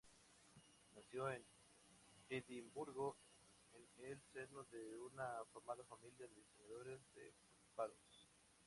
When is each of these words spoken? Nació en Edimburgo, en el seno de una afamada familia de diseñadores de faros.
Nació 0.95 1.29
en 1.29 1.45
Edimburgo, 2.27 3.15
en 3.73 4.03
el 4.03 4.17
seno 4.33 4.63
de 4.71 4.97
una 4.97 5.41
afamada 5.41 5.83
familia 5.83 6.25
de 6.25 6.33
diseñadores 6.41 6.99
de 7.13 7.31
faros. 7.75 8.27